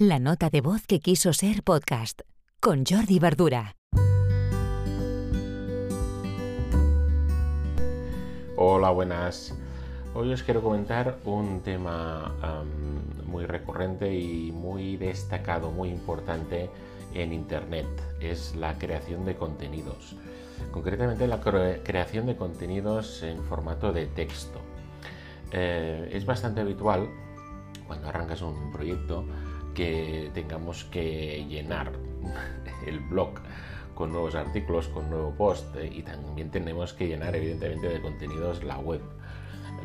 La 0.00 0.20
nota 0.20 0.48
de 0.48 0.60
voz 0.60 0.86
que 0.86 1.00
quiso 1.00 1.32
ser 1.32 1.64
podcast 1.64 2.20
con 2.60 2.84
Jordi 2.86 3.18
Verdura. 3.18 3.74
Hola, 8.54 8.90
buenas. 8.90 9.56
Hoy 10.14 10.32
os 10.32 10.44
quiero 10.44 10.62
comentar 10.62 11.18
un 11.24 11.62
tema 11.62 12.32
muy 13.26 13.44
recurrente 13.44 14.14
y 14.14 14.52
muy 14.52 14.96
destacado, 14.96 15.72
muy 15.72 15.88
importante 15.88 16.70
en 17.12 17.32
Internet. 17.32 17.88
Es 18.20 18.54
la 18.54 18.78
creación 18.78 19.24
de 19.24 19.34
contenidos. 19.34 20.14
Concretamente 20.70 21.26
la 21.26 21.40
cre 21.40 21.82
creación 21.82 22.26
de 22.26 22.36
contenidos 22.36 23.24
en 23.24 23.42
formato 23.42 23.92
de 23.92 24.06
texto. 24.06 24.60
Eh, 25.50 26.08
es 26.12 26.24
bastante 26.24 26.60
habitual 26.60 27.08
cuando 27.88 28.08
arrancas 28.08 28.42
un 28.42 28.70
proyecto 28.70 29.24
que 29.78 30.32
tengamos 30.34 30.82
que 30.86 31.46
llenar 31.48 31.92
el 32.86 32.98
blog 32.98 33.34
con 33.94 34.10
nuevos 34.10 34.34
artículos, 34.34 34.88
con 34.88 35.08
nuevo 35.08 35.32
post 35.36 35.76
eh, 35.76 35.88
y 35.94 36.02
también 36.02 36.50
tenemos 36.50 36.94
que 36.94 37.06
llenar 37.06 37.36
evidentemente 37.36 37.88
de 37.88 38.00
contenidos 38.00 38.64
la 38.64 38.78
web, 38.80 39.00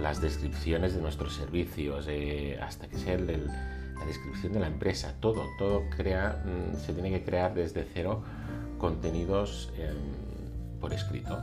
las 0.01 0.19
descripciones 0.19 0.95
de 0.95 1.01
nuestros 1.01 1.35
servicios, 1.35 2.07
eh, 2.09 2.57
hasta 2.59 2.87
que 2.87 2.97
sea 2.97 3.19
la 3.19 4.05
descripción 4.07 4.53
de 4.53 4.61
la 4.61 4.67
empresa, 4.67 5.13
todo, 5.19 5.43
todo 5.59 5.83
crea, 5.95 6.43
mm, 6.43 6.75
se 6.77 6.93
tiene 6.93 7.11
que 7.11 7.23
crear 7.23 7.53
desde 7.53 7.85
cero 7.93 8.23
contenidos 8.79 9.71
em, 9.77 10.79
por 10.81 10.91
escrito. 10.91 11.37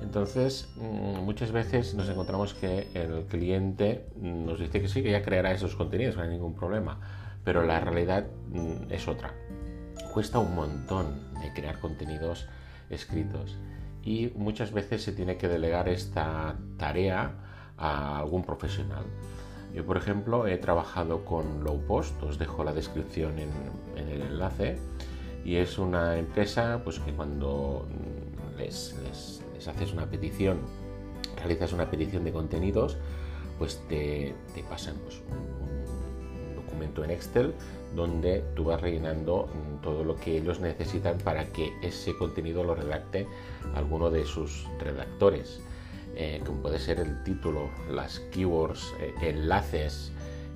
Entonces, 0.00 0.68
mm, 0.76 1.24
muchas 1.24 1.50
veces 1.50 1.94
nos 1.94 2.08
encontramos 2.08 2.54
que 2.54 2.86
el 2.94 3.24
cliente 3.24 4.06
nos 4.14 4.60
dice 4.60 4.80
que 4.80 4.86
sí, 4.86 5.02
que 5.02 5.10
ya 5.10 5.22
creará 5.22 5.50
esos 5.50 5.74
contenidos, 5.74 6.16
no 6.16 6.22
hay 6.22 6.28
ningún 6.28 6.54
problema, 6.54 7.00
pero 7.44 7.64
la 7.64 7.80
realidad 7.80 8.26
mm, 8.48 8.90
es 8.90 9.08
otra. 9.08 9.34
Cuesta 10.12 10.38
un 10.38 10.54
montón 10.54 11.32
de 11.40 11.52
crear 11.52 11.80
contenidos 11.80 12.48
escritos 12.90 13.56
y 14.02 14.32
muchas 14.34 14.72
veces 14.72 15.02
se 15.02 15.12
tiene 15.12 15.36
que 15.36 15.48
delegar 15.48 15.88
esta 15.88 16.56
tarea 16.76 17.34
a 17.76 18.18
algún 18.18 18.44
profesional. 18.44 19.04
Yo, 19.74 19.86
por 19.86 19.96
ejemplo, 19.96 20.46
he 20.46 20.58
trabajado 20.58 21.24
con 21.24 21.62
Lowpost, 21.62 22.20
os 22.22 22.38
dejo 22.38 22.64
la 22.64 22.72
descripción 22.72 23.38
en, 23.38 23.50
el 23.96 24.22
enlace, 24.22 24.78
y 25.44 25.56
es 25.56 25.78
una 25.78 26.18
empresa 26.18 26.80
pues, 26.82 26.98
que 26.98 27.12
cuando 27.12 27.86
les, 28.58 28.96
haces 29.66 29.92
una 29.92 30.06
petición, 30.06 30.58
realizas 31.36 31.72
una 31.72 31.88
petición 31.88 32.24
de 32.24 32.32
contenidos, 32.32 32.96
pues 33.58 33.80
te, 33.88 34.34
pasan 34.68 34.96
pues, 35.04 35.22
un, 35.30 35.79
en 36.98 37.10
Excel 37.10 37.54
donde 37.94 38.44
tú 38.54 38.64
vas 38.64 38.80
rellenando 38.80 39.48
mm, 39.48 39.82
todo 39.82 40.04
lo 40.04 40.16
que 40.16 40.36
ellos 40.36 40.60
necesitan 40.60 41.18
para 41.18 41.46
que 41.46 41.72
ese 41.82 42.16
contenido 42.16 42.62
lo 42.62 42.74
redacte 42.74 43.26
alguno 43.74 44.10
de 44.10 44.24
sus 44.24 44.66
redactores, 44.78 45.60
eh, 46.14 46.40
como 46.44 46.62
puede 46.62 46.78
ser 46.78 47.00
el 47.00 47.22
título, 47.24 47.70
las 47.90 48.20
keywords, 48.32 48.94
eh, 49.00 49.14
enlaces, 49.22 50.12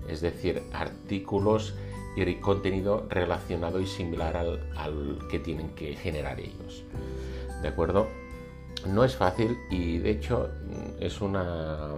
es 0.08 0.20
decir, 0.20 0.62
artículos 0.72 1.74
y 2.16 2.34
contenido 2.36 3.06
relacionado 3.08 3.80
y 3.80 3.86
similar 3.86 4.36
al, 4.36 4.70
al 4.76 5.18
que 5.28 5.40
tienen 5.40 5.70
que 5.70 5.94
generar 5.96 6.38
ellos. 6.38 6.84
¿De 7.62 7.68
acuerdo? 7.68 8.06
No 8.86 9.02
es 9.04 9.16
fácil 9.16 9.56
y 9.70 9.98
de 9.98 10.10
hecho 10.10 10.48
mm, 10.48 11.02
es 11.02 11.20
una, 11.20 11.94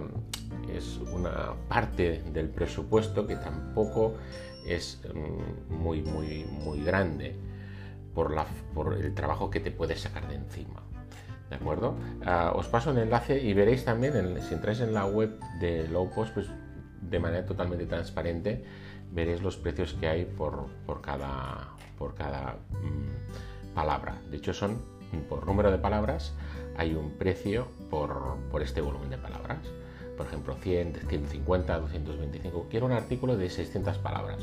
es 0.73 0.97
una 1.11 1.53
parte 1.67 2.23
del 2.33 2.49
presupuesto 2.49 3.25
que 3.25 3.35
tampoco 3.35 4.15
es 4.65 5.01
mm, 5.13 5.73
muy, 5.73 6.01
muy, 6.01 6.45
muy 6.45 6.83
grande 6.83 7.35
por, 8.13 8.33
la, 8.33 8.45
por 8.73 8.93
el 8.93 9.13
trabajo 9.13 9.49
que 9.49 9.59
te 9.59 9.71
puedes 9.71 10.01
sacar 10.01 10.27
de 10.27 10.35
encima. 10.35 10.83
¿De 11.49 11.55
acuerdo? 11.55 11.95
Ah, 12.25 12.51
os 12.55 12.67
paso 12.67 12.91
el 12.91 12.97
enlace 12.97 13.41
y 13.41 13.53
veréis 13.53 13.85
también, 13.85 14.41
si 14.41 14.53
entráis 14.53 14.81
en 14.81 14.93
la 14.93 15.05
web 15.05 15.39
de 15.61 15.87
Lowpost, 15.87 16.33
pues 16.33 16.47
de 17.01 17.19
manera 17.19 17.45
totalmente 17.45 17.85
transparente, 17.85 18.65
veréis 19.11 19.41
los 19.41 19.55
precios 19.55 19.93
que 19.93 20.07
hay 20.07 20.25
por, 20.25 20.67
por 20.85 21.01
cada, 21.01 21.69
por 21.97 22.15
cada 22.15 22.57
mm, 22.71 23.73
palabra. 23.73 24.21
De 24.29 24.37
hecho, 24.37 24.53
son 24.53 24.81
por 25.29 25.45
número 25.45 25.71
de 25.71 25.77
palabras, 25.77 26.33
hay 26.77 26.93
un 26.95 27.11
precio 27.11 27.67
por, 27.89 28.37
por 28.51 28.61
este 28.61 28.81
volumen 28.81 29.09
de 29.09 29.17
palabras. 29.17 29.59
Por 30.17 30.25
ejemplo, 30.25 30.55
100, 30.55 30.95
150, 31.07 31.79
225. 31.79 32.67
Quiero 32.69 32.87
un 32.87 32.91
artículo 32.91 33.37
de 33.37 33.49
600 33.49 33.97
palabras. 33.99 34.39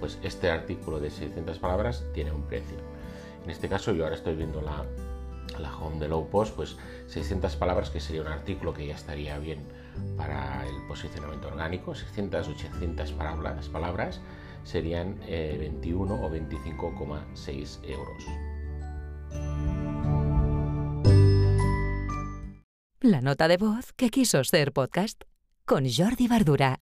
Pues 0.00 0.18
este 0.22 0.50
artículo 0.50 0.98
de 0.98 1.10
600 1.10 1.58
palabras 1.58 2.04
tiene 2.12 2.32
un 2.32 2.42
precio. 2.42 2.76
En 3.44 3.50
este 3.50 3.68
caso, 3.68 3.92
yo 3.92 4.04
ahora 4.04 4.16
estoy 4.16 4.34
viendo 4.34 4.60
la, 4.60 4.84
la 5.58 5.76
home 5.76 5.98
de 5.98 6.08
low 6.08 6.28
post, 6.28 6.54
pues 6.54 6.76
600 7.06 7.56
palabras, 7.56 7.90
que 7.90 8.00
sería 8.00 8.22
un 8.22 8.28
artículo 8.28 8.74
que 8.74 8.86
ya 8.86 8.94
estaría 8.94 9.38
bien 9.38 9.60
para 10.16 10.66
el 10.66 10.86
posicionamiento 10.88 11.48
orgánico, 11.48 11.94
600, 11.94 12.48
800 12.48 13.12
palabras, 13.12 13.68
palabras 13.68 14.20
serían 14.64 15.18
21 15.26 16.14
eh, 16.14 16.18
o 16.22 16.30
25,6 16.30 17.78
euros. 17.84 19.91
La 23.02 23.20
nota 23.20 23.48
de 23.48 23.56
voz 23.56 23.92
que 23.94 24.10
quiso 24.10 24.44
ser 24.44 24.72
podcast 24.72 25.22
con 25.66 25.86
Jordi 25.90 26.28
Bardura. 26.28 26.78